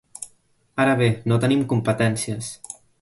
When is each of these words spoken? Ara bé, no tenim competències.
Ara 0.85 0.95
bé, 1.01 1.09
no 1.33 1.39
tenim 1.45 1.61
competències. 1.75 2.51